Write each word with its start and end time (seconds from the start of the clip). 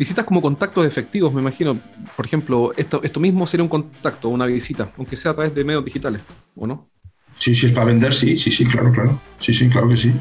Visitas 0.00 0.24
como 0.24 0.40
contactos 0.40 0.86
efectivos, 0.86 1.30
me 1.30 1.42
imagino. 1.42 1.78
Por 2.16 2.24
ejemplo, 2.24 2.72
esto, 2.74 3.02
esto 3.02 3.20
mismo 3.20 3.46
sería 3.46 3.64
un 3.64 3.68
contacto, 3.68 4.30
una 4.30 4.46
visita, 4.46 4.90
aunque 4.96 5.14
sea 5.14 5.32
a 5.32 5.34
través 5.34 5.54
de 5.54 5.62
medios 5.62 5.84
digitales, 5.84 6.22
¿o 6.56 6.66
no? 6.66 6.88
Sí, 7.34 7.54
sí, 7.54 7.66
es 7.66 7.72
para 7.72 7.84
vender, 7.84 8.14
sí, 8.14 8.34
sí, 8.38 8.50
sí, 8.50 8.64
claro, 8.64 8.90
claro. 8.92 9.20
Sí, 9.40 9.52
sí, 9.52 9.68
claro 9.68 9.90
que 9.90 9.98
sí. 9.98 10.14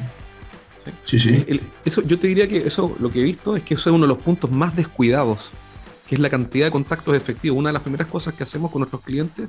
Sí, 1.06 1.18
sí. 1.18 1.46
eso, 1.86 2.02
yo 2.02 2.20
te 2.20 2.28
diría 2.28 2.46
que 2.46 2.68
eso, 2.68 2.94
lo 3.00 3.10
que 3.10 3.22
he 3.22 3.24
visto 3.24 3.56
es 3.56 3.64
que 3.64 3.76
eso 3.76 3.90
es 3.90 3.96
uno 3.96 4.06
de 4.06 4.10
los 4.14 4.22
puntos 4.22 4.52
más 4.52 4.76
descuidados, 4.76 5.50
que 6.10 6.16
es 6.16 6.20
la 6.20 6.30
cantidad 6.30 6.66
de 6.66 6.72
contactos 6.72 7.16
efectivos. 7.16 7.58
Una 7.58 7.70
de 7.70 7.74
las 7.74 7.82
primeras 7.82 8.08
cosas 8.08 8.34
que 8.34 8.44
hacemos 8.44 8.72
con 8.72 8.82
nuestros 8.82 9.02
clientes 9.02 9.48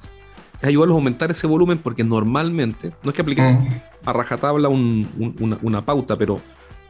es 0.61 0.69
ayudarlos 0.69 0.95
a 0.95 0.99
aumentar 0.99 1.33
ese 1.33 1.49
volumen 1.49 1.79
porque 1.79 2.05
normalmente, 2.05 2.93
no 3.03 3.11
es 3.11 3.17
que 3.17 3.23
apliquemos 3.23 3.65
mm. 3.65 4.09
a 4.09 4.13
rajatabla 4.13 4.69
una, 4.69 5.59
una 5.61 5.85
pauta, 5.85 6.17
pero 6.17 6.41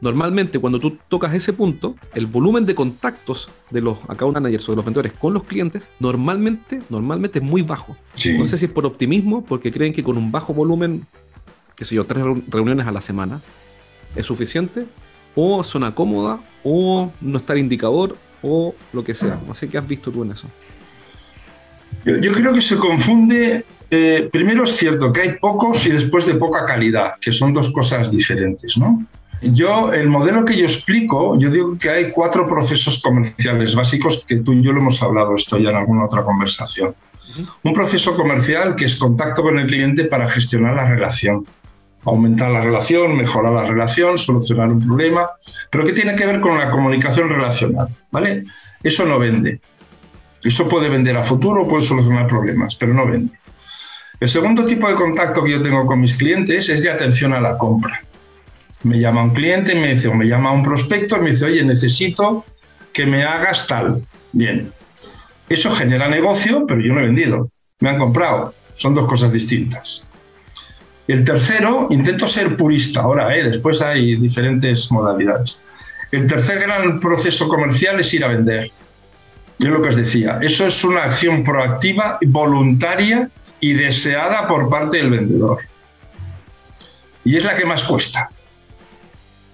Normalmente, 0.01 0.59
cuando 0.59 0.79
tú 0.79 0.97
tocas 1.09 1.35
ese 1.35 1.53
punto, 1.53 1.95
el 2.15 2.27
volumen 2.27 2.65
de 2.65 2.75
contactos 2.75 3.51
de 3.71 3.83
los 3.83 3.99
account 4.09 4.35
managers 4.35 4.67
o 4.69 4.73
de 4.73 4.77
los 4.77 4.85
vendedores 4.85 5.13
con 5.13 5.35
los 5.35 5.45
clientes, 5.45 5.91
normalmente, 6.01 6.81
normalmente 6.89 7.39
es 7.39 7.45
muy 7.45 7.63
bajo. 7.63 7.97
No 8.39 8.47
sé 8.47 8.57
si 8.57 8.65
es 8.65 8.71
por 8.71 8.87
optimismo, 8.87 9.45
porque 9.45 9.71
creen 9.71 9.93
que 9.93 10.03
con 10.03 10.17
un 10.17 10.33
bajo 10.33 10.55
volumen, 10.55 11.07
qué 11.77 11.85
sé 11.85 11.95
yo, 11.95 12.05
tres 12.05 12.25
reuniones 12.49 12.87
a 12.87 12.93
la 12.93 13.03
semana, 13.03 13.43
es 14.17 14.25
suficiente, 14.25 14.87
o 15.35 15.63
zona 15.63 15.95
cómoda, 15.95 16.41
o 16.65 17.13
no 17.21 17.39
estar 17.39 17.59
indicador, 17.59 18.17
o 18.43 18.75
lo 18.95 19.05
que 19.05 19.15
sea. 19.15 19.41
No 19.47 19.55
sé 19.55 19.69
qué 19.69 19.77
has 19.77 19.87
visto 19.87 20.11
tú 20.11 20.23
en 20.23 20.33
eso. 20.33 20.49
Yo, 22.05 22.33
creo 22.33 22.55
que 22.55 22.63
se 22.63 22.77
confunde. 22.77 23.65
Eh, 23.91 24.29
primero 24.33 24.65
es 24.65 24.77
cierto 24.77 25.13
que 25.13 25.21
hay 25.21 25.33
pocos 25.39 25.85
y 25.85 25.91
después 25.91 26.25
de 26.25 26.37
poca 26.37 26.65
calidad, 26.65 27.15
que 27.21 27.33
son 27.33 27.53
dos 27.53 27.71
cosas 27.73 28.11
diferentes, 28.11 28.79
¿no? 28.79 29.05
Yo, 29.43 29.93
el 29.93 30.09
modelo 30.09 30.45
que 30.45 30.57
yo 30.57 30.65
explico, 30.65 31.39
yo 31.39 31.51
digo 31.51 31.77
que 31.79 31.89
hay 31.89 32.11
cuatro 32.11 32.47
procesos 32.47 33.01
comerciales 33.03 33.75
básicos 33.75 34.25
que 34.27 34.37
tú 34.37 34.53
y 34.53 34.63
yo 34.63 34.73
lo 34.73 34.81
hemos 34.81 35.03
hablado 35.03 35.35
esto 35.35 35.59
ya 35.59 35.71
en 35.71 35.77
alguna 35.77 36.05
otra 36.05 36.25
conversación. 36.25 36.95
Un 37.63 37.73
proceso 37.73 38.15
comercial 38.17 38.75
que 38.75 38.85
es 38.85 38.97
contacto 38.97 39.43
con 39.43 39.59
el 39.59 39.67
cliente 39.67 40.05
para 40.05 40.29
gestionar 40.29 40.75
la 40.77 40.89
relación, 40.89 41.47
aumentar 42.05 42.51
la 42.51 42.61
relación, 42.61 43.17
mejorar 43.17 43.53
la 43.53 43.65
relación, 43.65 44.19
solucionar 44.19 44.69
un 44.69 44.87
problema, 44.87 45.31
pero 45.71 45.85
que 45.85 45.93
tiene 45.93 46.15
que 46.15 46.27
ver 46.27 46.41
con 46.41 46.59
la 46.59 46.71
comunicación 46.71 47.29
relacional, 47.29 47.89
¿vale? 48.11 48.45
Eso 48.83 49.07
no 49.07 49.19
vende. 49.19 49.61
Eso 50.43 50.69
puede 50.69 50.89
vender 50.89 51.17
a 51.17 51.25
futuro, 51.25 51.67
puede 51.67 51.83
solucionar 51.83 52.27
problemas, 52.27 52.75
pero 52.75 52.93
no 52.93 53.07
vende. 53.07 53.39
El 54.19 54.29
segundo 54.29 54.67
tipo 54.67 54.87
de 54.87 54.95
contacto 54.95 55.43
que 55.43 55.53
yo 55.53 55.63
tengo 55.63 55.87
con 55.87 56.01
mis 56.01 56.15
clientes 56.15 56.69
es 56.69 56.83
de 56.83 56.91
atención 56.91 57.33
a 57.33 57.41
la 57.41 57.57
compra. 57.57 58.03
Me 58.83 58.99
llama 58.99 59.25
un 59.25 59.35
cliente, 59.35 59.75
me 59.75 59.89
dice, 59.89 60.09
o 60.09 60.15
me 60.15 60.27
llama 60.27 60.53
un 60.53 60.63
prospecto 60.63 61.17
y 61.17 61.21
me 61.21 61.31
dice, 61.33 61.45
oye, 61.45 61.63
necesito 61.63 62.45
que 62.93 63.05
me 63.07 63.25
hagas 63.25 63.67
tal. 63.67 64.03
Bien. 64.33 64.73
Eso 65.49 65.71
genera 65.71 66.09
negocio, 66.09 66.65
pero 66.67 66.81
yo 66.81 66.95
no 66.95 67.01
he 67.01 67.05
vendido. 67.05 67.51
Me 67.81 67.91
han 67.91 67.99
comprado. 67.99 68.55
Son 68.75 68.95
dos 68.95 69.07
cosas 69.07 69.33
distintas. 69.33 70.07
El 71.09 71.25
tercero, 71.25 71.89
intento 71.91 72.27
ser 72.27 72.57
purista 72.57 73.01
ahora, 73.01 73.37
¿eh? 73.37 73.43
después 73.43 73.83
hay 73.83 74.17
diferentes 74.17 74.91
modalidades. 74.93 75.59
El 76.13 76.27
tercer 76.27 76.61
gran 76.61 77.01
proceso 77.01 77.49
comercial 77.49 78.01
es 78.01 78.15
ir 78.15 78.25
a 78.25 78.29
vender. 78.29 78.71
Yo 79.59 79.71
lo 79.71 79.83
que 79.83 79.91
os 79.91 79.97
decía, 79.97 80.39
eso 80.41 80.67
es 80.67 80.83
una 80.85 81.05
acción 81.05 81.45
proactiva, 81.45 82.19
voluntaria 82.27 83.29
y 83.59 83.75
deseada 83.75 84.47
por 84.47 84.71
parte 84.71 84.99
del 84.99 85.11
vendedor. 85.11 85.59
Y 87.25 87.37
es 87.37 87.45
la 87.45 87.55
que 87.55 87.67
más 87.67 87.83
cuesta 87.83 88.31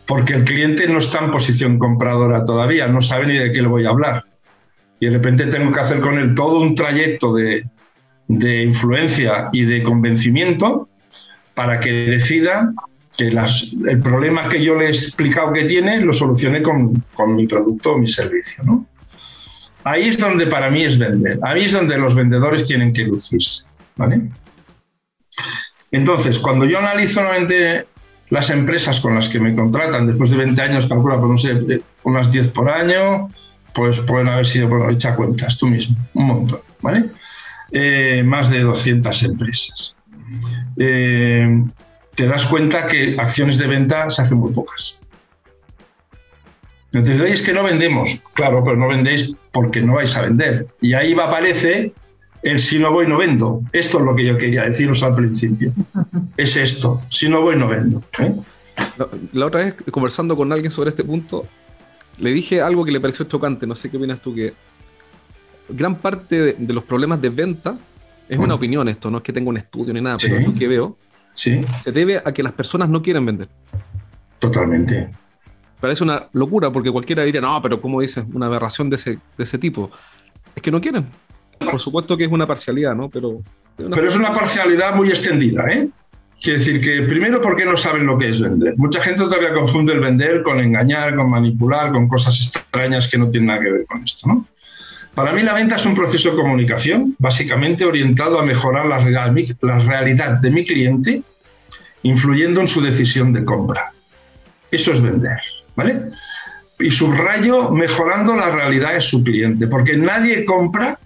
porque 0.07 0.35
el 0.35 0.45
cliente 0.45 0.87
no 0.89 0.99
está 0.99 1.25
en 1.25 1.31
posición 1.31 1.79
compradora 1.79 2.45
todavía, 2.45 2.87
no 2.87 3.01
sabe 3.01 3.27
ni 3.27 3.39
de 3.39 3.53
qué 3.53 3.61
le 3.61 3.69
voy 3.69 3.87
a 3.87 3.91
hablar. 3.91 4.25
Y 5.01 5.07
de 5.07 5.13
repente 5.13 5.47
tengo 5.47 5.73
que 5.73 5.81
hacer 5.81 6.01
con 6.01 6.19
él 6.19 6.35
todo 6.35 6.61
un 6.61 6.75
trayecto 6.75 7.35
de, 7.35 7.65
influencia 8.29 9.51
y 9.53 9.65
de 9.65 9.83
convencimiento 9.83 10.89
para 11.55 11.79
que 11.81 11.91
decida 11.91 12.73
que 13.17 13.29
el 13.29 14.01
problema 14.01 14.49
que 14.49 14.63
yo 14.63 14.77
le 14.77 14.87
he 14.87 14.89
explicado 14.89 15.53
que 15.53 15.65
tiene 15.65 16.01
lo 16.01 16.13
solucione 16.13 16.63
con, 16.63 17.03
mi 17.35 17.47
producto 17.47 17.93
o 17.93 17.99
mi 17.99 18.07
servicio. 18.07 18.85
Ahí 19.85 20.09
es 20.09 20.19
donde 20.19 20.47
para 20.47 20.71
mí 20.71 20.83
es 20.83 20.99
vender. 20.99 21.39
Ahí 21.43 21.65
es 21.65 21.73
donde 21.73 21.97
los 21.97 22.15
vendedores 22.15 22.67
tienen 22.67 22.93
que 22.93 23.05
lucirse. 23.05 23.69
¿vale? 23.97 24.23
Entonces, 25.93 26.39
cuando 26.39 26.65
yo 26.65 26.79
analizo 26.79 27.23
nuevamente 27.23 27.87
las 28.31 28.51
empresas 28.51 29.01
con 29.01 29.15
las 29.15 29.29
que 29.29 29.39
me 29.39 29.55
contratan 29.55 30.07
después 30.07 30.31
de 30.31 30.39
20 30.39 30.61
años, 30.61 30.87
calcula, 30.87 31.19
pues 31.19 31.31
no 31.31 31.39
sé, 31.39 31.83
unas 32.03 32.33
10 32.33 32.49
por 32.49 32.69
año, 32.71 33.31
pues 33.73 34.01
pueden 34.01 34.29
haber 34.29 34.47
sido, 34.47 34.69
bueno, 34.69 34.91
echa 34.91 35.15
cuentas 35.15 35.59
tú 35.59 35.69
mismo, 35.69 35.97
un 36.15 36.27
montón, 36.27 36.61
¿vale? 36.81 37.05
Eh, 37.71 38.23
más 38.25 38.51
de 38.51 38.61
200 38.61 39.23
empresas. 39.23 39.97
Eh, 40.77 41.65
te 42.15 42.27
das 42.27 42.47
cuenta 42.47 42.87
que 42.87 43.17
acciones 43.19 43.59
de 43.59 43.67
venta 43.67 44.09
se 44.11 44.23
hacen 44.23 44.39
muy 44.39 44.53
pocas. 44.53 45.01
Entonces, 46.93 47.31
es 47.31 47.43
que 47.43 47.53
no 47.53 47.63
vendemos. 47.63 48.23
Claro, 48.33 48.65
pero 48.65 48.77
no 48.77 48.89
vendéis 48.89 49.37
porque 49.53 49.83
no 49.83 49.95
vais 49.95 50.17
a 50.17 50.23
vender. 50.23 50.67
Y 50.81 50.95
ahí 50.95 51.13
aparece 51.13 51.93
el 52.47 52.61
si 52.61 52.79
no 52.79 52.93
voy 52.93 53.09
no 53.09 53.19
vendo. 53.19 53.61
Esto 53.73 53.99
es 53.99 54.05
lo 54.05 54.15
que 54.15 54.25
yo 54.25 54.39
quería 54.39 54.63
deciros 54.63 55.03
al 55.03 55.15
principio. 55.15 55.73
Es 56.37 56.55
esto, 56.57 57.03
si 57.09 57.31
no 57.31 57.41
voy 57.41 57.57
no 57.57 57.67
vendo. 57.67 58.05
¿eh? 58.19 58.35
La, 59.33 59.47
otra 59.47 59.65
vez, 59.65 59.75
conversando 59.91 60.37
con 60.37 60.53
alguien 60.53 60.71
sobre 60.71 60.91
este 60.91 61.03
punto, 61.03 61.47
le 62.19 62.31
dije 62.31 62.61
algo 62.61 62.85
que 62.85 62.93
le 62.93 63.01
pareció 63.01 63.25
chocante, 63.25 63.67
no 63.67 63.75
sé 63.75 63.91
qué 63.91 63.97
opinas 63.97 64.21
tú, 64.21 64.35
que 64.35 64.53
gran 65.71 65.97
parte 65.97 66.55
de, 66.55 66.75
los 66.75 66.85
problemas 66.85 67.23
de 67.23 67.31
venta, 67.31 67.79
es 68.29 68.39
una 68.39 68.55
mm. 68.55 68.59
opinión 68.59 68.89
esto, 68.89 69.11
no 69.11 69.19
es 69.19 69.23
que 69.23 69.33
tenga 69.33 69.49
un 69.49 69.57
estudio 69.57 69.95
ni 69.95 70.03
nada, 70.03 70.19
pero 70.21 70.37
es 70.37 70.47
lo 70.47 70.53
que 70.53 70.69
veo, 70.69 70.99
sí. 71.33 71.65
se 71.81 71.91
debe 71.91 72.19
a 72.23 72.33
que 72.33 72.43
las 72.43 72.53
personas 72.53 72.91
no 72.91 73.01
quieren 73.01 73.25
vender. 73.25 73.49
Totalmente. 74.39 75.11
Parece 75.81 76.05
una 76.05 76.29
locura 76.33 76.71
porque 76.71 76.93
cualquiera 76.93 77.25
diría, 77.25 77.41
no, 77.41 77.61
pero 77.63 77.81
¿cómo 77.81 78.03
dices? 78.03 78.27
Una 78.33 78.47
aberración 78.47 78.91
de 78.91 78.97
ese, 78.97 79.19
de 79.39 79.45
ese 79.45 79.57
tipo. 79.57 79.91
Es 80.55 80.63
que 80.63 80.71
no 80.71 80.83
quieren. 80.83 81.07
Por 81.59 81.79
supuesto 81.79 82.17
que 82.17 82.25
es 82.25 82.31
una 82.31 82.47
parcialidad, 82.47 82.95
¿no? 82.95 83.09
Pero, 83.09 83.43
Pero 83.77 84.09
es 84.09 84.17
una 84.17 84.33
parcialidad 84.35 84.95
muy 84.95 85.09
extendida, 85.09 85.65
¿eh? 85.71 85.89
Quiere 86.43 86.59
decir 86.59 86.81
que 86.81 87.03
primero 87.03 87.41
porque 87.41 87.65
no 87.65 87.77
saben 87.77 88.07
lo 88.07 88.19
que 88.19 88.29
es 88.29 88.41
vender. 88.41 88.75
Mucha 88.77 89.01
gente 89.01 89.23
todavía 89.23 89.55
confunde 89.55 89.95
el 89.95 90.01
vender 90.01 90.43
con 90.43 90.61
engañar, 90.61 91.17
con 91.17 91.31
manipular, 91.31 91.93
con 91.93 92.09
cosas 92.09 92.39
extrañas 92.39 93.09
que 93.09 93.17
no 93.17 93.29
tienen 93.29 93.49
nada 93.49 93.61
que 93.61 93.73
ver 93.73 93.87
con 93.87 94.03
esto, 94.03 94.29
¿no? 94.29 94.47
Para 95.15 95.33
mí 95.33 95.43
la 95.43 95.55
venta 95.55 95.77
es 95.77 95.87
un 95.87 95.95
proceso 95.95 96.31
de 96.31 96.37
comunicación 96.37 97.17
básicamente 97.19 97.87
orientado 97.87 98.39
a 98.39 98.45
mejorar 98.45 98.85
la, 98.85 98.99
la 98.99 99.79
realidad 99.79 100.33
de 100.41 100.51
mi 100.51 100.63
cliente, 100.63 101.23
influyendo 102.03 102.61
en 102.61 102.67
su 102.67 102.83
decisión 102.83 103.33
de 103.33 103.43
compra. 103.43 103.93
Eso 104.71 104.93
es 104.93 105.01
vender, 105.01 105.39
¿vale? 105.75 106.03
Y 106.79 106.91
subrayo 106.91 107.71
mejorando 107.71 108.37
la 108.37 108.51
realidad 108.51 108.93
de 108.93 109.01
su 109.01 109.25
cliente, 109.25 109.67
porque 109.69 109.97
nadie 109.97 110.45
compra 110.45 110.99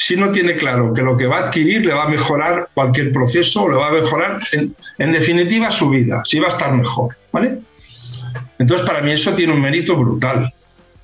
si 0.00 0.16
no 0.16 0.30
tiene 0.30 0.56
claro 0.56 0.94
que 0.94 1.02
lo 1.02 1.16
que 1.16 1.26
va 1.26 1.38
a 1.38 1.40
adquirir 1.46 1.84
le 1.84 1.92
va 1.92 2.04
a 2.04 2.08
mejorar 2.08 2.68
cualquier 2.72 3.10
proceso 3.10 3.64
o 3.64 3.68
le 3.68 3.76
va 3.76 3.88
a 3.88 3.92
mejorar, 3.92 4.38
en, 4.52 5.12
definitiva, 5.12 5.72
su 5.72 5.90
vida, 5.90 6.22
si 6.24 6.38
va 6.38 6.46
a 6.46 6.50
estar 6.50 6.72
mejor, 6.72 7.16
¿vale? 7.32 7.58
Entonces, 8.60 8.86
para 8.86 9.02
mí 9.02 9.10
eso 9.10 9.34
tiene 9.34 9.52
un 9.52 9.60
mérito 9.60 9.96
brutal, 9.96 10.54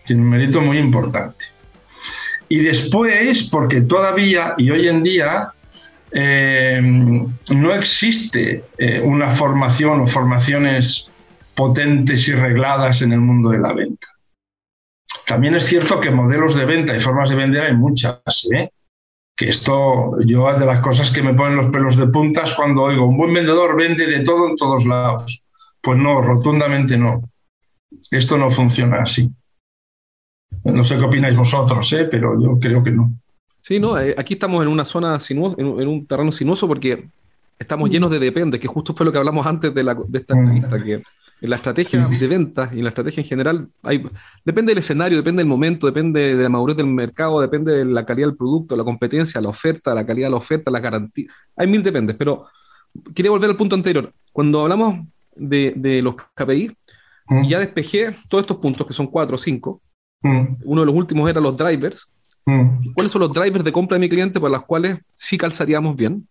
tiene 0.05 0.23
un 0.23 0.31
mérito 0.31 0.61
muy 0.61 0.79
importante. 0.79 1.47
Y 2.49 2.61
después, 2.61 3.49
porque 3.51 3.81
todavía 3.81 4.55
y 4.59 4.71
hoy 4.71 4.87
en 4.87 5.03
día 5.03 5.49
eh, 6.13 6.81
no 6.81 7.75
existe 7.75 8.65
eh, 8.79 9.01
una 9.03 9.29
formación 9.31 10.03
o 10.03 10.07
formaciones 10.07 11.11
potentes 11.57 12.29
y 12.29 12.33
regladas 12.33 13.03
en 13.03 13.13
el 13.13 13.21
mundo 13.21 13.51
de 13.51 13.59
la 13.59 13.73
venta. 13.73 14.07
También 15.27 15.57
es 15.57 15.65
cierto 15.65 16.01
que 16.01 16.11
modelos 16.13 16.55
de 16.55 16.65
venta 16.65 16.97
y 16.97 17.01
formas 17.01 17.31
de 17.31 17.37
vender 17.37 17.63
hay 17.65 17.75
muchas. 17.75 18.21
¿eh? 18.55 18.71
Que 19.37 19.49
esto 19.49 20.19
yo 20.25 20.51
es 20.51 20.59
de 20.59 20.67
las 20.67 20.81
cosas 20.81 21.11
que 21.11 21.23
me 21.23 21.35
ponen 21.35 21.57
los 21.57 21.67
pelos 21.67 21.97
de 21.97 22.07
puntas 22.07 22.55
cuando 22.55 22.83
oigo 22.83 23.09
un 23.09 23.17
buen 23.17 23.35
vendedor 23.35 23.77
vende 23.77 24.07
de 24.07 24.21
todo 24.21 24.49
en 24.49 24.57
todos 24.57 24.85
lados. 24.85 25.45
Pues 25.81 25.99
no, 25.99 26.21
rotundamente 26.21 26.97
no. 26.97 27.29
Esto 28.11 28.39
no 28.39 28.51
funciona 28.51 29.03
así. 29.03 29.31
No 30.65 30.85
sé 30.85 30.97
qué 30.97 31.05
opináis 31.05 31.37
vosotros, 31.37 31.93
¿eh? 31.93 32.05
pero 32.05 32.41
yo 32.41 32.59
creo 32.59 32.83
que 32.83 32.91
no. 32.91 33.13
Sí, 33.61 33.81
no, 33.81 33.99
eh, 33.99 34.15
aquí 34.17 34.35
estamos 34.35 34.63
en 34.63 34.69
una 34.69 34.85
zona 34.85 35.19
sinuosa, 35.21 35.57
en, 35.59 35.67
un 35.67 36.07
terreno 36.07 36.31
sinuoso 36.31 36.69
porque 36.69 37.09
estamos 37.59 37.91
llenos 37.91 38.11
de 38.11 38.19
depende, 38.19 38.61
que 38.61 38.69
justo 38.69 38.95
fue 38.95 39.07
lo 39.07 39.13
que 39.13 39.19
hablamos 39.19 39.47
antes 39.47 39.75
de, 39.75 39.83
la, 39.83 39.95
de 39.95 40.19
esta 40.19 40.35
mm. 40.35 40.39
entrevista, 40.39 40.83
que 40.83 41.03
en 41.45 41.51
la 41.51 41.57
estrategia 41.57 42.09
de 42.09 42.27
ventas 42.27 42.73
y 42.73 42.79
en 42.79 42.85
la 42.85 42.89
estrategia 42.89 43.21
en 43.21 43.29
general 43.29 43.69
hay, 43.83 44.03
depende 44.47 44.71
del 44.71 44.79
escenario, 44.79 45.19
depende 45.19 45.41
del 45.41 45.49
momento, 45.49 45.87
depende 45.87 46.37
de 46.37 46.43
la 46.43 46.49
madurez 46.49 46.75
del 46.75 46.87
mercado, 46.87 47.39
depende 47.39 47.73
de 47.73 47.85
la 47.85 48.07
calidad 48.07 48.29
del 48.29 48.37
producto, 48.37 48.75
la 48.75 48.83
competencia, 48.83 49.43
la 49.43 49.51
oferta, 49.51 49.95
la 49.95 50.07
calidad 50.07 50.29
de 50.29 50.31
la 50.31 50.39
oferta, 50.39 50.71
la 50.71 50.81
garantía. 50.81 51.27
Hay 51.55 51.67
mil 51.67 51.83
dependes, 51.83 52.17
pero 52.17 52.47
quería 53.15 53.31
volver 53.31 53.51
al 53.51 53.59
punto 53.59 53.77
anterior. 53.77 54.11
Cuando 54.33 54.63
hablamos 54.63 55.07
de, 55.37 55.75
de 55.77 56.01
los 56.01 56.15
KPI, 56.35 56.75
mm. 57.27 57.43
ya 57.43 57.59
despejé 57.59 58.15
todos 58.31 58.45
estos 58.45 58.57
puntos, 58.57 58.87
que 58.87 58.95
son 58.95 59.09
cuatro 59.09 59.37
o 59.37 59.39
cinco. 59.39 59.83
Mm. 60.23 60.63
Uno 60.65 60.81
de 60.81 60.87
los 60.87 60.95
últimos 60.95 61.29
era 61.29 61.43
los 61.43 61.55
drivers. 61.59 62.09
Mm. 62.47 62.93
¿Cuáles 62.95 63.13
son 63.13 63.21
los 63.21 63.33
drivers 63.35 63.65
de 63.65 63.73
compra 63.73 63.97
de 63.97 64.01
mi 64.01 64.09
cliente 64.09 64.41
para 64.41 64.53
los 64.53 64.65
cuales 64.65 64.97
sí 65.15 65.37
calzaríamos 65.37 65.95
bien? 65.95 66.27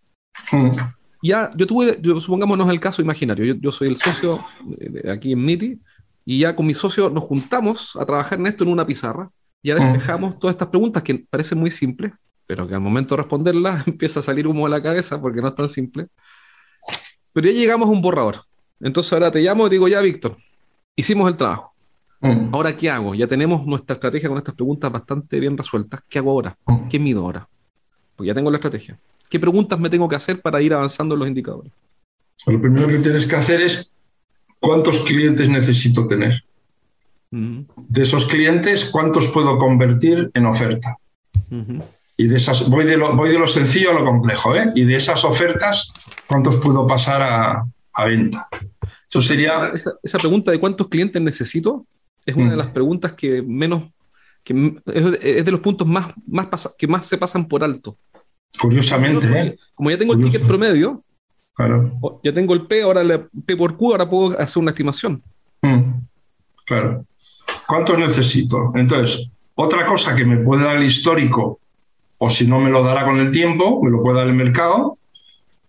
Ya, 1.28 1.50
yo 1.56 1.66
tuve, 1.66 1.98
supongámonos 2.20 2.68
el 2.68 2.80
caso 2.80 3.00
imaginario, 3.00 3.54
yo, 3.54 3.72
soy 3.72 3.88
el 3.88 3.96
socio 3.96 4.44
de, 4.64 5.10
aquí 5.10 5.32
en 5.32 5.42
MITI 5.42 5.80
y 6.26 6.40
ya 6.40 6.54
con 6.54 6.66
mi 6.66 6.74
socio 6.74 7.08
nos 7.08 7.24
juntamos 7.24 7.96
a 7.96 8.04
trabajar 8.04 8.38
en 8.38 8.46
esto 8.46 8.64
en 8.64 8.70
una 8.70 8.86
pizarra, 8.86 9.30
ya 9.62 9.74
despejamos 9.74 10.38
todas 10.38 10.54
estas 10.54 10.68
preguntas 10.68 11.02
que 11.02 11.14
parecen 11.30 11.58
muy 11.58 11.70
simples, 11.70 12.12
pero 12.46 12.68
que 12.68 12.74
al 12.74 12.80
momento 12.80 13.16
de 13.16 13.22
responderlas 13.22 13.86
empieza 13.88 14.20
a 14.20 14.22
salir 14.22 14.46
humo 14.46 14.66
de 14.66 14.70
la 14.70 14.82
cabeza 14.82 15.18
porque 15.20 15.40
no 15.40 15.48
es 15.48 15.54
tan 15.54 15.68
simple. 15.68 16.08
Pero 17.32 17.48
ya 17.48 17.52
llegamos 17.54 17.88
a 17.88 17.92
un 17.92 18.02
borrador. 18.02 18.42
Entonces 18.80 19.12
ahora 19.14 19.30
te 19.30 19.40
llamo 19.40 19.66
y 19.66 19.70
digo, 19.70 19.88
ya, 19.88 20.00
Víctor, 20.02 20.36
hicimos 20.94 21.28
el 21.28 21.36
trabajo. 21.36 21.72
Ahora, 22.52 22.74
¿qué 22.74 22.88
hago? 22.88 23.14
Ya 23.14 23.26
tenemos 23.26 23.66
nuestra 23.66 23.94
estrategia 23.94 24.28
con 24.30 24.38
estas 24.38 24.54
preguntas 24.54 24.90
bastante 24.90 25.38
bien 25.40 25.58
resueltas. 25.58 26.02
¿Qué 26.08 26.18
hago 26.18 26.30
ahora? 26.30 26.56
¿Qué 26.88 26.98
mido 26.98 27.22
ahora? 27.22 27.46
Pues 28.16 28.26
ya 28.26 28.34
tengo 28.34 28.50
la 28.50 28.56
estrategia. 28.56 28.98
¿Qué 29.28 29.40
preguntas 29.40 29.78
me 29.78 29.90
tengo 29.90 30.08
que 30.08 30.16
hacer 30.16 30.40
para 30.40 30.60
ir 30.60 30.74
avanzando 30.74 31.14
en 31.14 31.20
los 31.20 31.28
indicadores? 31.28 31.72
Lo 32.46 32.60
primero 32.60 32.88
que 32.88 32.98
tienes 32.98 33.26
que 33.26 33.36
hacer 33.36 33.60
es 33.60 33.92
cuántos 34.60 35.00
clientes 35.00 35.48
necesito 35.48 36.06
tener. 36.06 36.44
De 37.30 38.02
esos 38.02 38.26
clientes, 38.26 38.84
¿cuántos 38.84 39.26
puedo 39.28 39.58
convertir 39.58 40.30
en 40.34 40.46
oferta? 40.46 40.96
Y 42.16 42.28
de 42.28 42.36
esas, 42.36 42.68
voy 42.68 42.84
de, 42.84 42.96
lo, 42.96 43.16
voy 43.16 43.30
de 43.30 43.38
lo 43.38 43.46
sencillo 43.48 43.90
a 43.90 43.94
lo 43.94 44.04
complejo, 44.04 44.54
¿eh? 44.54 44.70
Y 44.76 44.84
de 44.84 44.96
esas 44.96 45.24
ofertas, 45.24 45.92
¿cuántos 46.28 46.56
puedo 46.58 46.86
pasar 46.86 47.22
a, 47.22 48.04
venta? 48.04 48.48
Eso 49.08 49.20
sería... 49.20 49.72
Esa, 49.74 50.18
pregunta 50.18 50.52
de 50.52 50.60
cuántos 50.60 50.86
clientes 50.88 51.20
necesito 51.20 51.86
es 52.24 52.36
una 52.36 52.52
de 52.52 52.56
las 52.56 52.68
preguntas 52.68 53.14
que 53.14 53.42
menos, 53.42 53.90
que 54.44 54.76
es 54.86 55.44
de 55.44 55.50
los 55.50 55.60
puntos 55.60 55.88
más, 55.88 56.12
más 56.26 56.72
que 56.78 56.86
más 56.86 57.04
se 57.06 57.18
pasan 57.18 57.48
por 57.48 57.64
alto. 57.64 57.98
Curiosamente, 58.58 59.26
¿eh? 59.40 59.56
Como 59.74 59.90
ya 59.90 59.98
tengo 59.98 60.14
el 60.14 60.22
ticket 60.22 60.46
promedio, 60.46 61.02
claro. 61.54 62.20
ya 62.22 62.32
tengo 62.32 62.54
el 62.54 62.66
P, 62.66 62.82
ahora 62.82 63.00
el 63.00 63.28
P 63.44 63.56
por 63.56 63.76
Q, 63.76 63.92
ahora 63.92 64.08
puedo 64.08 64.38
hacer 64.38 64.62
una 64.62 64.70
estimación. 64.70 65.22
Mm. 65.62 66.00
Claro. 66.66 67.04
¿Cuántos 67.66 67.98
necesito? 67.98 68.72
Entonces, 68.74 69.30
otra 69.54 69.84
cosa 69.86 70.14
que 70.14 70.24
me 70.24 70.38
puede 70.38 70.64
dar 70.64 70.76
el 70.76 70.84
histórico, 70.84 71.58
o 72.18 72.30
si 72.30 72.46
no 72.46 72.60
me 72.60 72.70
lo 72.70 72.84
dará 72.84 73.04
con 73.04 73.18
el 73.18 73.30
tiempo, 73.30 73.82
me 73.82 73.90
lo 73.90 74.00
puede 74.00 74.18
dar 74.18 74.28
el 74.28 74.34
mercado, 74.34 74.98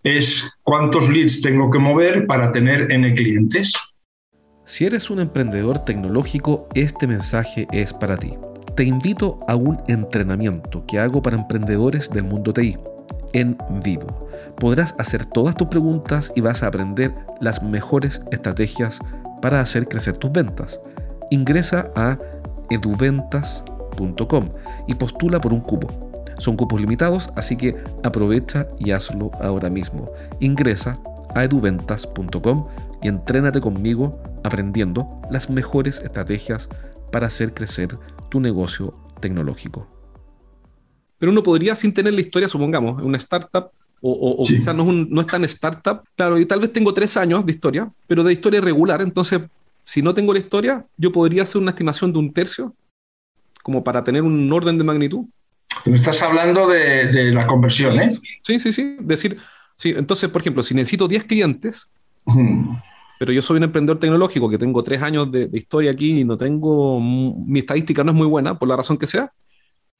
es 0.03 0.57
cuántos 0.63 1.09
leads 1.09 1.41
tengo 1.41 1.71
que 1.71 1.79
mover 1.79 2.27
para 2.27 2.51
tener 2.51 2.91
N 2.91 3.13
clientes. 3.15 3.73
Si 4.63 4.85
eres 4.85 5.09
un 5.09 5.19
emprendedor 5.19 5.79
tecnológico, 5.79 6.67
este 6.75 7.07
mensaje 7.07 7.67
es 7.71 7.93
para 7.93 8.17
ti 8.17 8.35
te 8.75 8.83
invito 8.83 9.39
a 9.47 9.55
un 9.55 9.81
entrenamiento 9.87 10.85
que 10.85 10.99
hago 10.99 11.21
para 11.21 11.37
emprendedores 11.37 12.09
del 12.09 12.25
mundo 12.25 12.51
TI 12.51 12.77
en 13.33 13.57
vivo. 13.83 14.27
Podrás 14.59 14.95
hacer 14.97 15.25
todas 15.25 15.55
tus 15.55 15.67
preguntas 15.67 16.33
y 16.35 16.41
vas 16.41 16.61
a 16.61 16.67
aprender 16.67 17.13
las 17.39 17.63
mejores 17.63 18.21
estrategias 18.31 18.99
para 19.41 19.61
hacer 19.61 19.87
crecer 19.87 20.17
tus 20.17 20.31
ventas. 20.31 20.81
Ingresa 21.31 21.89
a 21.95 22.17
eduventas.com 22.69 24.49
y 24.87 24.95
postula 24.95 25.39
por 25.39 25.53
un 25.53 25.61
cupo. 25.61 25.89
Son 26.37 26.57
cupos 26.57 26.81
limitados, 26.81 27.29
así 27.35 27.55
que 27.55 27.75
aprovecha 28.03 28.67
y 28.77 28.91
hazlo 28.91 29.31
ahora 29.39 29.69
mismo. 29.69 30.11
Ingresa 30.39 30.99
a 31.33 31.43
eduventas.com 31.45 32.67
y 33.01 33.07
entrénate 33.07 33.61
conmigo 33.61 34.19
aprendiendo 34.43 35.15
las 35.29 35.49
mejores 35.49 36.01
estrategias 36.01 36.69
para 37.15 37.27
hacer 37.27 37.53
crecer 37.53 37.97
tu 38.27 38.41
negocio 38.41 38.93
tecnológico. 39.21 39.87
Pero 41.17 41.31
uno 41.31 41.43
podría, 41.43 41.73
sin 41.73 41.93
tener 41.93 42.13
la 42.13 42.19
historia, 42.19 42.49
supongamos, 42.49 43.01
una 43.01 43.17
startup, 43.17 43.69
o, 44.01 44.43
quizás 44.45 44.75
no 44.75 44.83
es, 44.83 45.07
no 45.07 45.21
es 45.21 45.27
tan 45.27 45.45
startup, 45.45 46.01
claro, 46.17 46.37
y 46.37 46.45
tal 46.45 46.59
vez 46.59 46.73
tengo 46.73 46.93
tres 46.93 47.15
años 47.15 47.45
de 47.45 47.53
historia, 47.53 47.89
pero 48.05 48.21
de 48.21 48.33
historia 48.33 48.59
regular, 48.59 49.01
entonces, 49.01 49.39
si 49.81 50.01
no 50.01 50.13
tengo 50.13 50.33
la 50.33 50.39
historia, 50.39 50.85
yo 50.97 51.13
podría 51.13 51.43
hacer 51.43 51.61
una 51.61 51.71
estimación 51.71 52.11
de 52.11 52.19
un 52.19 52.33
tercio, 52.33 52.75
como 53.63 53.81
para 53.81 54.03
tener 54.03 54.21
un 54.21 54.51
orden 54.51 54.77
de 54.77 54.83
magnitud. 54.83 55.23
Me 55.85 55.95
estás 55.95 56.21
hablando 56.21 56.67
de, 56.67 57.31
la 57.31 57.47
conversión, 57.47 57.97
¿eh? 57.97 58.11
Sí, 58.41 58.59
sí, 58.59 58.73
sí. 58.73 58.97
Decir, 58.99 59.37
sí, 59.77 59.93
entonces, 59.95 60.29
por 60.29 60.41
ejemplo, 60.41 60.61
si 60.61 60.73
necesito 60.73 61.07
10 61.07 61.23
clientes, 61.23 61.87
pero 63.19 63.31
yo 63.31 63.41
soy 63.41 63.57
un 63.57 63.63
emprendedor 63.63 63.99
tecnológico 63.99 64.49
que 64.49 64.57
tengo 64.57 64.83
tres 64.83 65.01
años 65.01 65.31
de, 65.31 65.49
historia 65.53 65.91
aquí 65.91 66.19
y 66.19 66.23
no 66.23 66.37
tengo, 66.37 66.99
mi 66.99 67.59
estadística 67.59 68.03
no 68.03 68.11
es 68.11 68.17
muy 68.17 68.27
buena, 68.27 68.57
por 68.57 68.67
la 68.67 68.75
razón 68.75 68.97
que 68.97 69.07
sea, 69.07 69.31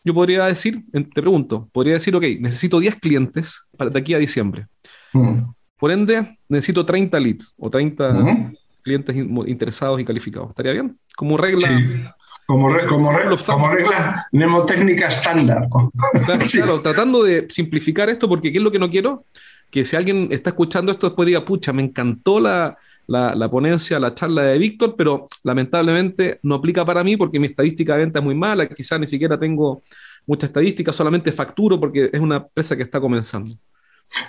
yo 0.03 0.13
podría 0.13 0.45
decir, 0.45 0.83
te 0.91 1.21
pregunto, 1.21 1.67
podría 1.71 1.95
decir, 1.95 2.15
ok, 2.15 2.23
necesito 2.39 2.79
10 2.79 2.97
clientes 2.97 3.65
para 3.75 3.89
de 3.89 4.00
aquí 4.00 4.13
a 4.13 4.19
diciembre. 4.19 4.67
Mm. 5.13 5.39
Por 5.77 5.91
ende, 5.91 6.38
necesito 6.47 6.85
30 6.85 7.19
leads 7.19 7.56
o 7.57 7.69
30 7.69 8.53
clientes 8.83 9.15
interesados 9.47 10.00
y 10.00 10.06
calificados. 10.06 10.50
¿Estaría 10.50 10.73
bien? 10.73 10.97
Como 11.15 11.38
regla. 11.38 11.67
Sí. 11.67 12.03
Como, 12.45 12.69
como, 12.88 13.12
como, 13.45 13.69
regla 13.69 14.27
mnemotécnica 14.31 15.07
estándar. 15.07 15.67
Claro, 16.51 16.81
tratando 16.81 17.23
de 17.23 17.47
simplificar 17.50 18.07
esto, 18.09 18.29
porque 18.29 18.51
¿qué 18.51 18.59
es 18.59 18.63
lo 18.63 18.71
que 18.71 18.77
no 18.77 18.89
quiero? 18.91 19.25
Que 19.69 19.83
si 19.83 19.95
alguien 19.95 20.29
está 20.31 20.51
escuchando 20.51 20.91
esto 20.91 21.07
después 21.07 21.25
diga, 21.27 21.44
pucha, 21.44 21.73
me 21.73 21.81
encantó 21.81 22.39
la, 22.39 22.77
la, 23.07 23.50
ponencia, 23.50 24.00
la 24.00 24.13
charla 24.13 24.44
de 24.44 24.57
Víctor, 24.57 24.95
pero 24.97 25.25
lamentablemente 25.44 26.39
no 26.44 26.56
aplica 26.56 26.85
para 26.85 27.03
mí 27.03 27.17
porque 27.17 27.39
mi 27.39 27.47
estadística 27.47 27.94
de 27.95 28.06
venta 28.06 28.19
es 28.19 28.25
muy 28.25 28.35
mala, 28.35 28.67
quizás 28.67 29.00
ni 29.00 29.07
siquiera 29.07 29.38
tengo 29.38 29.83
mucha 30.25 30.48
estadística, 30.48 30.91
solamente 30.91 31.31
facturo 31.31 31.79
porque 31.79 32.10
es 32.12 32.19
una 32.19 32.38
empresa 32.38 32.75
que 32.75 32.84
está 32.84 33.00
comenzando. 33.00 33.51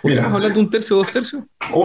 ¿Podríamos 0.02 0.34
hablar 0.34 0.54
de 0.54 0.60
un 0.60 0.70
tercio 0.70 0.96
o 0.96 0.98
dos 1.00 1.12
tercios? 1.12 1.44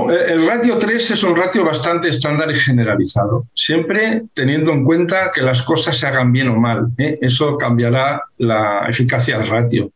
El 0.10 0.48
ratio 0.48 0.78
3 0.78 1.12
es 1.12 1.24
un 1.24 1.36
ratio 1.36 1.66
bastante 1.66 2.08
estándar 2.08 2.50
y 2.50 2.56
generalizado, 2.56 3.48
siempre 3.54 4.24
teniendo 4.34 4.72
en 4.72 4.86
cuenta 4.86 5.30
que 5.32 5.42
las 5.42 5.62
cosas 5.62 5.98
se 5.98 6.08
hagan 6.08 6.32
bien 6.32 6.48
o 6.48 6.56
mal. 6.56 6.88
¿eh? 6.98 7.18
Eso 7.22 7.58
cambiará 7.58 8.24
la 8.38 8.86
eficacia 8.88 9.38
del 9.38 9.48
ratio. 9.48 9.92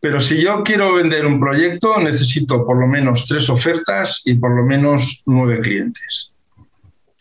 Pero 0.00 0.18
si 0.20 0.42
yo 0.42 0.62
quiero 0.62 0.94
vender 0.94 1.26
un 1.26 1.38
proyecto, 1.38 2.00
necesito 2.00 2.64
por 2.64 2.78
lo 2.78 2.86
menos 2.86 3.26
tres 3.28 3.50
ofertas 3.50 4.22
y 4.24 4.34
por 4.34 4.50
lo 4.56 4.64
menos 4.64 5.22
nueve 5.26 5.60
clientes. 5.60 6.32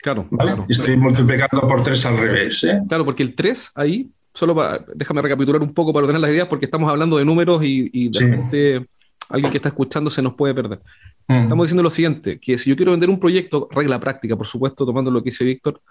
Claro. 0.01 0.27
Estoy 0.69 0.95
multiplicando 0.95 1.67
por 1.67 1.83
tres 1.83 2.05
al 2.05 2.17
revés. 2.17 2.63
¿eh? 2.63 2.79
Claro, 2.87 3.03
porque 3.03 3.23
el 3.23 3.35
tres 3.35 3.71
ahí, 3.75 4.09
solo 4.33 4.55
para, 4.55 4.85
déjame 4.95 5.21
recapitular 5.21 5.61
un 5.61 5.73
poco 5.73 5.91
para 5.91 6.05
ordenar 6.05 6.21
las 6.21 6.31
ideas, 6.31 6.47
porque 6.47 6.65
estamos 6.65 6.89
hablando 6.89 7.17
de 7.17 7.25
números 7.25 7.61
y, 7.63 8.09
de 8.09 8.19
repente 8.19 8.85
alguien 9.27 9.51
que 9.51 9.57
está 9.57 9.69
escuchando 9.69 10.09
se 10.09 10.21
nos 10.21 10.33
puede 10.35 10.55
perder. 10.55 10.79
Mm. 11.27 11.43
Estamos 11.43 11.65
diciendo 11.65 11.83
lo 11.83 11.89
siguiente, 11.89 12.39
que 12.39 12.57
si 12.57 12.69
yo 12.69 12.77
quiero 12.77 12.91
vender 12.91 13.09
un 13.09 13.19
proyecto, 13.19 13.67
regla 13.71 13.99
práctica, 13.99 14.37
por 14.37 14.47
supuesto, 14.47 14.85
tomando 14.85 15.11
lo 15.11 15.21
que 15.21 15.31
dice 15.31 15.43
Víctor, 15.43 15.81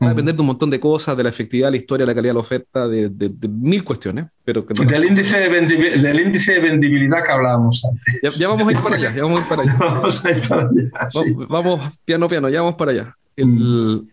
Va 0.00 0.06
a 0.06 0.10
depender 0.10 0.34
de 0.34 0.40
un 0.40 0.46
montón 0.46 0.70
de 0.70 0.78
cosas, 0.78 1.16
de 1.16 1.24
la 1.24 1.28
efectividad, 1.28 1.72
la 1.72 1.76
historia, 1.76 2.06
la 2.06 2.14
calidad 2.14 2.30
de 2.30 2.34
la 2.34 2.40
oferta, 2.40 2.86
de, 2.86 3.10
mil 3.48 3.82
cuestiones. 3.82 4.26
Pero 4.44 4.62
del, 4.62 5.04
índice 5.04 5.38
de 5.38 5.48
del 5.48 6.20
índice 6.20 6.52
de 6.52 6.60
vendibilidad 6.60 7.24
que 7.24 7.32
hablábamos 7.32 7.84
antes. 7.84 8.38
Ya, 8.38 8.46
vamos 8.46 8.68
a 8.68 8.72
ir 8.72 8.78
para 8.78 8.94
allá, 8.94 9.14
ya 9.14 9.22
vamos 9.22 9.40
a 9.40 9.42
ir 9.42 9.48
para 9.48 9.62
allá. 9.62 9.76
vamos 9.78 10.24
a 10.24 10.30
ir 10.30 10.48
para 10.48 10.62
allá. 10.62 11.46
Vamos, 11.48 11.80
piano, 12.04 12.28
piano, 12.28 12.48
ya 12.48 12.60
vamos 12.60 12.76
para 12.76 12.92
allá. 12.92 13.16
El, 13.34 14.08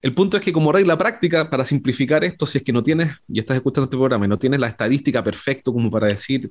el, 0.00 0.14
punto 0.14 0.38
es 0.38 0.42
que 0.42 0.54
como 0.54 0.72
regla 0.72 0.96
práctica, 0.96 1.50
para 1.50 1.66
simplificar 1.66 2.24
esto, 2.24 2.46
si 2.46 2.58
es 2.58 2.64
que 2.64 2.72
no 2.72 2.82
tienes, 2.82 3.12
y 3.28 3.38
estás 3.38 3.56
escuchando 3.56 3.84
este 3.84 3.98
programa, 3.98 4.24
y 4.24 4.28
no 4.28 4.38
tienes 4.38 4.58
la 4.58 4.68
estadística 4.68 5.22
perfecta 5.22 5.70
como 5.70 5.90
para 5.90 6.08
decir, 6.08 6.50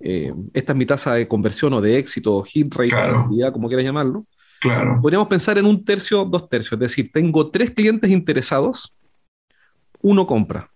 eh, 0.00 0.32
esta 0.54 0.72
es 0.72 0.78
mi 0.78 0.86
tasa 0.86 1.14
de 1.14 1.28
conversión 1.28 1.74
o 1.74 1.82
de 1.82 1.98
éxito, 1.98 2.42
hit 2.44 2.74
rate, 2.74 3.52
como 3.52 3.68
quieras 3.68 3.84
llamarlo, 3.84 4.26
Podríamos 5.00 5.28
pensar 5.28 5.58
en 5.58 5.66
un 5.66 5.84
tercio, 5.84 6.24
dos 6.24 6.48
tercios. 6.48 6.72
Es 6.72 6.78
decir, 6.78 7.10
tengo 7.12 7.50
tres 7.50 7.70
clientes 7.70 8.10
interesados, 8.10 8.92
uno 10.00 10.26
compra, 10.26 10.70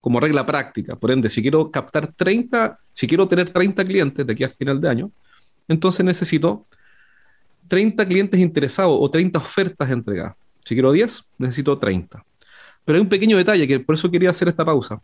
como 0.00 0.20
regla 0.20 0.44
práctica. 0.44 0.96
Por 0.96 1.10
ende, 1.10 1.28
si 1.28 1.42
quiero 1.42 1.70
captar 1.70 2.12
30, 2.12 2.78
si 2.92 3.06
quiero 3.06 3.28
tener 3.28 3.50
30 3.50 3.84
clientes 3.84 4.26
de 4.26 4.32
aquí 4.32 4.44
a 4.44 4.48
final 4.48 4.80
de 4.80 4.88
año, 4.88 5.10
entonces 5.68 6.04
necesito 6.04 6.64
30 7.68 8.06
clientes 8.06 8.40
interesados 8.40 8.96
o 9.00 9.10
30 9.10 9.38
ofertas 9.38 9.90
entregadas. 9.90 10.34
Si 10.64 10.74
quiero 10.74 10.92
10, 10.92 11.24
necesito 11.38 11.78
30. 11.78 12.24
Pero 12.84 12.96
hay 12.96 13.02
un 13.02 13.08
pequeño 13.08 13.36
detalle 13.36 13.66
que 13.66 13.80
por 13.80 13.94
eso 13.94 14.10
quería 14.10 14.30
hacer 14.30 14.48
esta 14.48 14.64
pausa. 14.64 15.00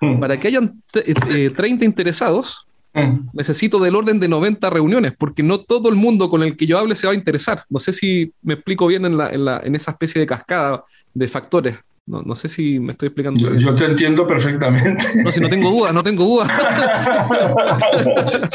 Mm. 0.00 0.20
Para 0.20 0.38
que 0.38 0.48
hayan 0.48 0.82
30 0.92 1.28
eh, 1.30 1.84
interesados, 1.84 2.67
mm. 2.94 3.30
necesito 3.32 3.78
del 3.78 3.96
orden 3.96 4.20
de 4.20 4.28
90 4.28 4.70
reuniones, 4.70 5.12
porque 5.16 5.42
no 5.42 5.58
todo 5.58 5.88
el 5.88 5.94
mundo 5.94 6.30
con 6.30 6.42
el 6.42 6.56
que 6.56 6.66
yo 6.66 6.78
hable 6.78 6.94
se 6.94 7.06
va 7.06 7.12
a 7.12 7.16
interesar. 7.16 7.64
No 7.68 7.78
sé 7.78 7.92
si 7.92 8.32
me 8.42 8.54
explico 8.54 8.86
bien 8.86 9.04
en, 9.04 9.16
la, 9.16 9.30
en, 9.30 9.44
la, 9.44 9.60
en 9.64 9.74
esa 9.74 9.92
especie 9.92 10.20
de 10.20 10.26
cascada 10.26 10.84
de 11.14 11.28
factores. 11.28 11.76
No, 12.06 12.22
no, 12.22 12.34
sé 12.34 12.48
si 12.48 12.80
me 12.80 12.92
estoy 12.92 13.08
explicando. 13.08 13.38
Yo, 13.38 13.54
yo, 13.54 13.74
te 13.74 13.84
entiendo 13.84 14.26
perfectamente. 14.26 15.04
No, 15.22 15.30
si 15.30 15.40
no 15.40 15.48
tengo 15.50 15.70
dudas, 15.70 15.92
no 15.92 16.02
tengo 16.02 16.24
dudas. 16.24 16.50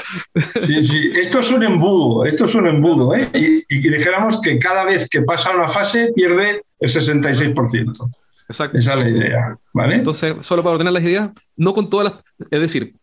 sí, 0.60 0.82
sí, 0.82 1.12
esto 1.16 1.38
es 1.38 1.52
un 1.52 1.64
embudo, 1.64 2.26
esto 2.26 2.46
es 2.46 2.56
un 2.56 2.66
embudo, 2.66 3.14
¿eh? 3.14 3.30
Y, 3.36 3.58
y 3.70 3.90
dijéramos 3.90 4.42
que 4.42 4.58
cada 4.58 4.86
vez 4.86 5.08
que 5.08 5.22
pasa 5.22 5.56
una 5.56 5.68
fase 5.68 6.12
pierde 6.16 6.64
el 6.80 6.90
66%. 6.90 8.12
Exacto. 8.50 8.78
Esa 8.78 8.94
es 8.94 9.00
la 9.00 9.10
idea, 9.10 9.58
¿vale? 9.72 9.96
Entonces, 9.96 10.36
solo 10.42 10.64
para 10.64 10.74
ordenar 10.74 10.94
las 10.94 11.04
ideas, 11.04 11.30
no 11.56 11.74
con 11.74 11.90
todas 11.90 12.12
las... 12.12 12.50
Es 12.52 12.60
decir, 12.60 12.96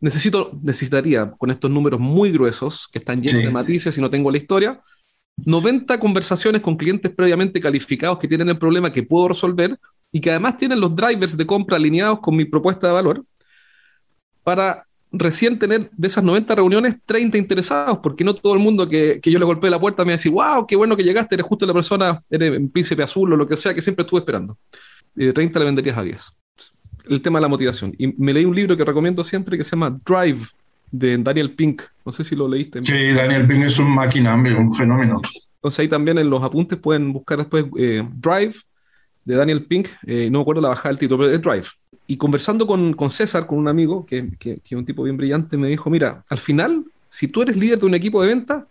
necesito, 0.00 0.52
necesitaría, 0.62 1.30
con 1.32 1.50
estos 1.50 1.70
números 1.70 2.00
muy 2.00 2.30
gruesos, 2.30 2.88
que 2.92 2.98
están 2.98 3.22
llenos 3.22 3.42
de 3.42 3.50
matices 3.50 3.96
y 3.98 4.00
no 4.00 4.10
tengo 4.10 4.30
la 4.30 4.38
historia, 4.38 4.80
90 5.44 5.98
conversaciones 6.00 6.60
con 6.62 6.76
clientes 6.76 7.12
previamente 7.14 7.60
calificados 7.60 8.18
que 8.18 8.28
tienen 8.28 8.48
el 8.48 8.58
problema 8.58 8.90
que 8.90 9.02
puedo 9.02 9.28
resolver 9.28 9.78
y 10.12 10.20
que 10.20 10.30
además 10.30 10.56
tienen 10.56 10.80
los 10.80 10.94
drivers 10.94 11.36
de 11.36 11.46
compra 11.46 11.76
alineados 11.76 12.20
con 12.20 12.34
mi 12.34 12.44
propuesta 12.44 12.88
de 12.88 12.92
valor 12.92 13.24
para 14.42 14.84
recién 15.10 15.58
tener 15.58 15.90
de 15.96 16.08
esas 16.08 16.22
90 16.24 16.54
reuniones 16.54 16.96
30 17.04 17.38
interesados, 17.38 17.98
porque 18.02 18.24
no 18.24 18.34
todo 18.34 18.54
el 18.54 18.58
mundo 18.58 18.88
que, 18.88 19.20
que 19.20 19.30
yo 19.30 19.38
le 19.38 19.44
golpeé 19.44 19.70
la 19.70 19.80
puerta 19.80 20.04
me 20.04 20.10
va 20.10 20.14
a 20.14 20.16
decir, 20.16 20.32
wow, 20.32 20.66
qué 20.66 20.76
bueno 20.76 20.96
que 20.96 21.04
llegaste, 21.04 21.34
eres 21.34 21.46
justo 21.46 21.66
la 21.66 21.72
persona, 21.72 22.20
eres 22.28 22.58
un 22.58 22.70
príncipe 22.70 23.02
azul 23.02 23.32
o 23.32 23.36
lo 23.36 23.46
que 23.46 23.56
sea 23.56 23.72
que 23.72 23.82
siempre 23.82 24.02
estuve 24.02 24.20
esperando. 24.20 24.58
Y 25.16 25.26
de 25.26 25.32
30 25.32 25.58
le 25.58 25.64
venderías 25.64 25.96
a 25.96 26.02
10. 26.02 26.37
El 27.08 27.22
tema 27.22 27.38
de 27.38 27.42
la 27.42 27.48
motivación. 27.48 27.94
Y 27.98 28.08
me 28.22 28.32
leí 28.32 28.44
un 28.44 28.54
libro 28.54 28.76
que 28.76 28.84
recomiendo 28.84 29.24
siempre 29.24 29.56
que 29.56 29.64
se 29.64 29.70
llama 29.70 29.96
Drive, 30.04 30.46
de 30.90 31.18
Daniel 31.18 31.52
Pink. 31.52 31.82
No 32.04 32.12
sé 32.12 32.24
si 32.24 32.34
lo 32.34 32.48
leíste. 32.48 32.82
Sí, 32.82 33.12
Daniel 33.12 33.46
Pink 33.46 33.64
es 33.64 33.78
un 33.78 33.94
máquina, 33.94 34.34
un 34.34 34.74
fenómeno. 34.74 35.20
Entonces 35.56 35.80
ahí 35.80 35.88
también 35.88 36.18
en 36.18 36.30
los 36.30 36.42
apuntes 36.42 36.78
pueden 36.78 37.12
buscar 37.12 37.38
después 37.38 37.66
eh, 37.76 38.06
Drive 38.14 38.54
de 39.24 39.34
Daniel 39.34 39.64
Pink. 39.64 39.88
Eh, 40.06 40.28
no 40.30 40.38
me 40.38 40.42
acuerdo 40.42 40.62
la 40.62 40.68
bajada 40.68 40.90
del 40.90 40.98
título, 40.98 41.24
pero 41.24 41.34
es 41.34 41.42
Drive. 41.42 41.66
Y 42.06 42.16
conversando 42.16 42.66
con, 42.66 42.94
con 42.94 43.10
César, 43.10 43.46
con 43.46 43.58
un 43.58 43.68
amigo, 43.68 44.06
que, 44.06 44.30
que, 44.38 44.60
es 44.64 44.72
un 44.72 44.84
tipo 44.84 45.02
bien 45.02 45.16
brillante, 45.16 45.56
me 45.58 45.68
dijo, 45.68 45.90
mira, 45.90 46.24
al 46.30 46.38
final, 46.38 46.84
si 47.08 47.28
tú 47.28 47.42
eres 47.42 47.56
líder 47.56 47.78
de 47.78 47.86
un 47.86 47.94
equipo 47.94 48.22
de 48.22 48.28
venta, 48.28 48.66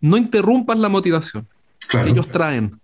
no 0.00 0.16
interrumpas 0.16 0.78
la 0.78 0.88
motivación 0.88 1.46
que 1.88 2.10
ellos 2.10 2.28
traen. 2.28 2.78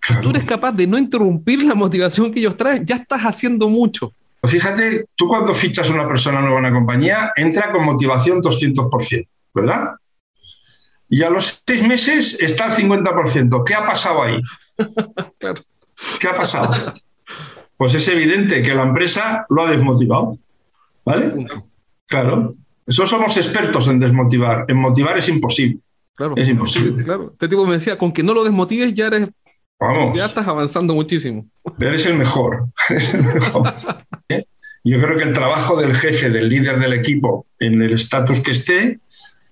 Si 0.00 0.14
tú 0.20 0.30
eres 0.30 0.44
capaz 0.44 0.72
de 0.72 0.86
no 0.86 0.98
interrumpir 0.98 1.64
la 1.64 1.74
motivación 1.74 2.30
que 2.30 2.38
ellos 2.38 2.56
traen, 2.56 2.84
ya 2.84 2.96
estás 2.96 3.22
haciendo 3.22 3.68
mucho. 3.68 4.12
Fíjate, 4.46 5.06
tú 5.14 5.28
cuando 5.28 5.54
fichas 5.54 5.88
a 5.90 5.94
una 5.94 6.08
persona 6.08 6.40
nueva 6.40 6.58
en 6.58 6.64
una 6.66 6.74
compañía, 6.74 7.32
entra 7.36 7.72
con 7.72 7.84
motivación 7.84 8.40
200%, 8.40 9.26
¿verdad? 9.54 9.94
Y 11.08 11.22
a 11.22 11.30
los 11.30 11.62
seis 11.66 11.86
meses 11.86 12.40
está 12.40 12.66
al 12.66 12.72
50%. 12.72 13.64
¿Qué 13.64 13.74
ha 13.74 13.86
pasado 13.86 14.22
ahí? 14.22 14.40
¿Qué 16.20 16.28
ha 16.28 16.34
pasado? 16.34 16.94
Pues 17.76 17.94
es 17.94 18.08
evidente 18.08 18.62
que 18.62 18.74
la 18.74 18.82
empresa 18.82 19.46
lo 19.48 19.62
ha 19.62 19.70
desmotivado. 19.70 20.38
¿Vale? 21.04 21.32
Claro. 22.06 22.54
Eso 22.86 23.06
somos 23.06 23.36
expertos 23.36 23.88
en 23.88 23.98
desmotivar. 23.98 24.64
En 24.68 24.78
motivar 24.78 25.16
es 25.18 25.28
imposible. 25.28 25.78
Claro, 26.14 26.34
es 26.36 26.48
imposible. 26.48 27.02
Claro. 27.02 27.30
Este 27.32 27.48
tipo 27.48 27.66
me 27.66 27.74
decía, 27.74 27.98
con 27.98 28.12
que 28.12 28.22
no 28.22 28.34
lo 28.34 28.44
desmotives 28.44 28.94
ya 28.94 29.06
eres. 29.08 29.28
Vamos. 29.80 30.16
Ya 30.16 30.26
estás 30.26 30.46
avanzando 30.46 30.94
muchísimo. 30.94 31.46
Eres 31.80 32.06
el 32.06 32.14
mejor. 32.14 32.68
Eres 32.88 33.14
el 33.14 33.24
mejor. 33.24 33.74
¿Eh? 34.28 34.44
Yo 34.84 35.00
creo 35.00 35.16
que 35.16 35.24
el 35.24 35.32
trabajo 35.32 35.76
del 35.80 35.94
jefe, 35.94 36.30
del 36.30 36.48
líder 36.48 36.78
del 36.78 36.92
equipo, 36.92 37.46
en 37.58 37.82
el 37.82 37.92
estatus 37.92 38.40
que 38.40 38.52
esté, 38.52 39.00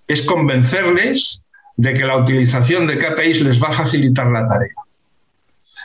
es 0.07 0.23
convencerles 0.23 1.47
de 1.76 1.95
que 1.95 2.05
la 2.05 2.17
utilización 2.17 2.87
de 2.87 2.99
KPIs 2.99 3.43
les 3.43 3.62
va 3.62 3.69
a 3.69 3.73
facilitar 3.73 4.26
la 4.31 4.47
tarea. 4.47 4.75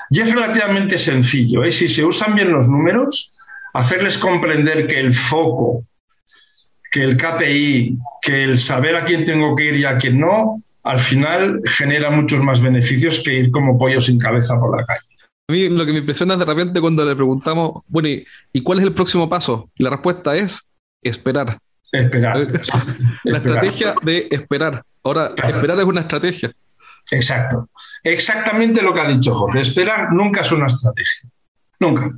Y 0.10 0.22
es 0.22 0.34
relativamente 0.34 0.98
sencillo. 0.98 1.64
¿eh? 1.64 1.72
Si 1.72 1.88
se 1.88 2.04
usan 2.04 2.36
bien 2.36 2.52
los 2.52 2.68
números, 2.68 3.34
hacerles 3.74 4.18
comprender 4.18 4.88
que 4.88 5.00
el 5.00 5.14
foco, 5.14 5.86
que 6.92 7.04
el 7.04 7.18
KPI, 7.18 7.98
que 8.22 8.44
el 8.44 8.58
saber 8.58 8.96
a 8.96 9.06
quién 9.06 9.26
tengo 9.26 9.56
que 9.56 9.66
ir 9.66 9.76
y 9.78 9.86
a 9.86 9.98
quién 9.98 10.20
no, 10.20 10.62
al 10.88 11.00
final 11.00 11.62
genera 11.66 12.10
muchos 12.10 12.42
más 12.42 12.62
beneficios 12.62 13.22
que 13.24 13.34
ir 13.34 13.52
como 13.52 13.78
pollo 13.78 14.00
sin 14.00 14.18
cabeza 14.18 14.58
por 14.58 14.78
la 14.78 14.86
calle. 14.86 15.02
A 15.50 15.54
mí 15.54 15.70
lo 15.70 15.86
que 15.86 15.92
me 15.92 16.00
impresiona 16.00 16.38
de 16.38 16.46
repente 16.46 16.80
cuando 16.80 17.06
le 17.06 17.16
preguntamos, 17.16 17.84
bueno, 17.88 18.10
¿y, 18.54 18.62
cuál 18.62 18.80
es 18.80 18.86
el 18.86 18.94
próximo 18.94 19.30
paso? 19.30 19.70
La 19.78 19.90
respuesta 19.90 20.36
es 20.36 20.72
esperar. 21.02 21.58
Esperar. 21.92 22.38
la 23.24 23.38
estrategia 23.38 23.96
de 24.02 24.28
esperar. 24.32 24.82
Ahora, 25.04 25.32
esperar 25.38 25.80
es 25.80 25.86
una 25.86 26.02
estrategia. 26.02 26.52
Exacto. 27.12 27.70
Exactamente 28.04 28.82
lo 28.82 28.94
que 28.94 29.02
ha 29.02 29.08
dicho 29.08 29.34
Jorge. 29.34 29.62
Esperar 29.62 30.12
nunca 30.12 30.42
es 30.42 30.52
una 30.52 30.68
estrategia. 30.68 31.30
Nunca. 31.80 32.12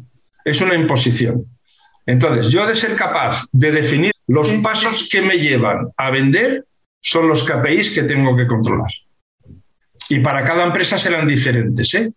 Es 0.45 0.61
una 0.61 0.75
imposición. 0.75 1.45
Entonces, 2.05 2.49
yo 2.49 2.65
de 2.65 2.75
ser 2.75 2.95
capaz 2.95 3.45
de 3.51 3.71
definir 3.71 4.11
los 4.27 4.51
pasos 4.63 5.07
que 5.11 5.21
me 5.21 5.37
llevan 5.37 5.89
a 5.97 6.09
vender 6.09 6.65
son 7.01 7.27
los 7.27 7.43
KPIs 7.43 7.91
que 7.91 8.03
tengo 8.03 8.35
que 8.35 8.47
controlar. 8.47 8.89
Y 10.09 10.19
para 10.19 10.43
cada 10.43 10.65
empresa 10.65 10.97
serán 10.97 11.27
diferentes. 11.27 11.93
¿eh? 11.93 12.11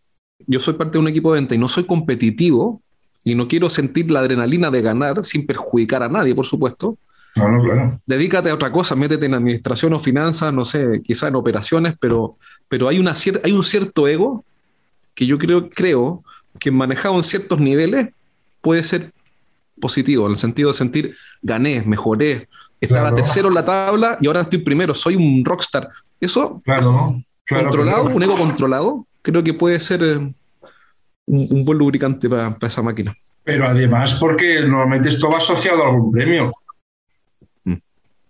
yo 0.47 0.61
soy 0.61 0.75
parte 0.75 0.93
de 0.93 0.99
un 0.99 1.09
equipo 1.09 1.33
de 1.33 1.41
venta 1.41 1.55
y 1.55 1.59
no 1.59 1.69
soy 1.69 1.85
competitivo 1.85 2.83
y 3.25 3.35
no 3.35 3.49
quiero 3.49 3.71
sentir 3.71 4.11
la 4.11 4.21
adrenalina 4.21 4.71
de 4.71 4.83
ganar 4.83 5.25
sin 5.25 5.47
perjudicar 5.47 6.03
a 6.03 6.09
nadie, 6.09 6.35
por 6.35 6.47
supuesto. 6.47 6.97
Claro, 7.35 7.63
claro. 7.63 8.01
Dedícate 8.05 8.51
a 8.51 8.55
otra 8.55 8.73
cosa, 8.73 8.97
métete 8.97 9.27
en 9.27 9.35
administración 9.35 9.93
o 9.95 10.01
finanzas, 10.01 10.53
no 10.53 10.65
sé, 10.65 11.01
quizá 11.03 11.29
en 11.29 11.37
operaciones, 11.37 11.95
pero, 11.99 12.37
pero 12.69 12.89
hay, 12.89 12.99
una 12.99 13.15
hay 13.43 13.53
un 13.53 13.63
cierto 13.63 14.09
ego 14.09 14.45
que 15.15 15.27
yo 15.27 15.39
creo, 15.39 15.71
creo 15.71 16.25
que 16.59 16.71
manejado 16.71 17.15
en 17.17 17.23
ciertos 17.23 17.61
niveles 17.61 18.09
puede 18.61 18.83
ser 18.83 19.13
positivo, 19.81 20.27
en 20.27 20.33
el 20.33 20.37
sentido 20.37 20.71
de 20.71 20.75
sentir 20.75 21.17
gané, 21.41 21.83
mejoré, 21.87 22.49
estaba 22.83 23.15
tercero 23.15 23.49
en 23.49 23.55
la 23.55 23.65
tabla 23.65 24.19
y 24.21 24.27
ahora 24.27 24.41
estoy 24.41 24.59
primero, 24.59 24.95
soy 24.95 25.15
un 25.17 25.45
rockstar. 25.45 25.89
Eso, 26.21 26.61
claro, 26.65 27.23
controlado, 27.49 28.05
un 28.05 28.23
ego 28.23 28.37
controlado, 28.37 29.07
creo 29.23 29.43
que 29.43 29.55
puede 29.55 29.81
ser 29.81 30.03
eh, 30.03 30.35
un, 31.27 31.65
buen 31.65 31.79
lubricante 31.79 32.29
para, 32.29 32.57
esa 32.61 32.83
máquina. 32.83 33.15
Pero 33.45 33.67
además 33.67 34.15
porque 34.15 34.61
normalmente 34.61 35.09
esto 35.09 35.31
va 35.31 35.39
asociado 35.39 35.85
a 35.85 35.89
algún 35.89 36.13
premio. 36.13 36.53
Mm. 37.65 37.75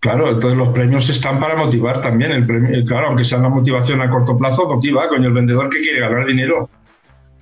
Claro, 0.00 0.30
entonces 0.30 0.58
los 0.58 0.68
premios 0.68 1.08
están 1.08 1.40
para 1.40 1.56
motivar 1.56 2.00
también. 2.00 2.32
El 2.32 2.46
premio, 2.46 2.84
claro, 2.84 3.08
aunque 3.08 3.24
sea 3.24 3.38
una 3.38 3.48
motivación 3.48 4.00
a 4.00 4.10
corto 4.10 4.36
plazo, 4.36 4.66
motiva, 4.66 5.08
con 5.08 5.24
el 5.24 5.32
vendedor 5.32 5.68
que 5.68 5.80
quiere 5.80 6.00
ganar 6.00 6.26
dinero. 6.26 6.68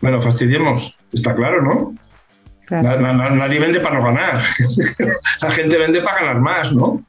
Bueno, 0.00 0.20
fastidiemos, 0.20 0.96
está 1.12 1.34
claro, 1.34 1.62
¿no? 1.62 1.94
Nadie 2.70 3.58
vende 3.58 3.80
para 3.80 3.98
no 3.98 4.04
ganar. 4.04 4.42
La 5.42 5.50
gente 5.50 5.76
vende 5.76 6.00
para 6.00 6.20
ganar 6.20 6.40
más, 6.40 6.72
¿no? 6.72 7.04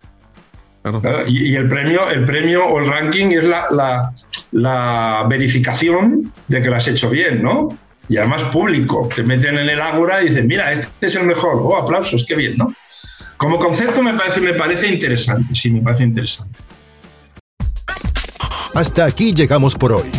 y, 1.27 1.55
el 1.55 1.67
premio, 1.67 2.09
el 2.09 2.25
premio 2.25 2.65
o 2.65 2.79
el 2.79 2.87
ranking 2.87 3.27
es 3.27 3.43
la, 3.43 4.11
la, 4.51 5.25
verificación 5.29 6.33
de 6.47 6.61
que 6.61 6.69
lo 6.69 6.75
has 6.75 6.87
hecho 6.87 7.09
bien, 7.09 7.43
¿no? 7.43 7.69
Y 8.09 8.17
además 8.17 8.43
público. 8.45 9.07
Te 9.15 9.23
meten 9.23 9.57
en 9.59 9.69
el 9.69 9.79
ágora 9.79 10.23
y 10.23 10.29
dicen, 10.29 10.47
mira, 10.47 10.71
este 10.71 11.05
es 11.05 11.15
el 11.15 11.27
mejor. 11.27 11.57
Oh, 11.61 11.77
aplausos, 11.77 12.25
qué 12.27 12.35
bien, 12.35 12.57
¿no? 12.57 12.73
Como 13.37 13.59
concepto 13.59 14.01
me 14.01 14.13
parece, 14.13 14.41
me 14.41 14.53
parece 14.53 14.87
interesante, 14.87 15.53
sí, 15.53 15.71
me 15.71 15.81
parece 15.81 16.03
interesante. 16.03 16.61
Hasta 18.73 19.05
aquí 19.05 19.33
llegamos 19.33 19.75
por 19.75 19.93
hoy. 19.93 20.09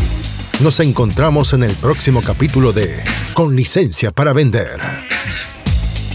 Nos 0.61 0.81
encontramos 0.81 1.53
en 1.55 1.65
el 1.65 1.75
próximo 1.75 2.21
capítulo 2.23 2.73
de 2.73 3.03
Con 3.35 3.57
licencia 3.57 4.11
para 4.13 4.33
vender. 4.33 4.81